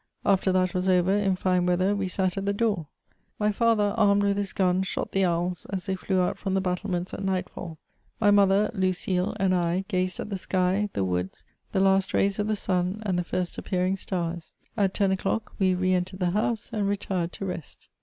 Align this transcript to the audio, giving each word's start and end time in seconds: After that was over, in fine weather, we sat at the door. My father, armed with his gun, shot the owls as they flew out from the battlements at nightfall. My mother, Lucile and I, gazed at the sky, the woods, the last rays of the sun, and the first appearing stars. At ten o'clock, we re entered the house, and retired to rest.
After 0.25 0.51
that 0.51 0.73
was 0.73 0.89
over, 0.89 1.15
in 1.15 1.35
fine 1.35 1.67
weather, 1.67 1.95
we 1.95 2.07
sat 2.07 2.35
at 2.35 2.47
the 2.47 2.53
door. 2.53 2.87
My 3.37 3.51
father, 3.51 3.93
armed 3.95 4.23
with 4.23 4.35
his 4.35 4.51
gun, 4.51 4.81
shot 4.81 5.11
the 5.11 5.23
owls 5.25 5.67
as 5.69 5.85
they 5.85 5.93
flew 5.93 6.19
out 6.21 6.39
from 6.39 6.55
the 6.55 6.59
battlements 6.59 7.13
at 7.13 7.23
nightfall. 7.23 7.77
My 8.19 8.31
mother, 8.31 8.71
Lucile 8.73 9.35
and 9.39 9.53
I, 9.53 9.85
gazed 9.87 10.19
at 10.19 10.31
the 10.31 10.37
sky, 10.39 10.89
the 10.93 11.03
woods, 11.03 11.45
the 11.71 11.81
last 11.81 12.15
rays 12.15 12.39
of 12.39 12.47
the 12.47 12.55
sun, 12.55 13.03
and 13.05 13.19
the 13.19 13.23
first 13.23 13.59
appearing 13.59 13.95
stars. 13.95 14.53
At 14.75 14.95
ten 14.95 15.11
o'clock, 15.11 15.53
we 15.59 15.75
re 15.75 15.93
entered 15.93 16.19
the 16.19 16.31
house, 16.31 16.71
and 16.73 16.87
retired 16.87 17.31
to 17.33 17.45
rest. 17.45 17.87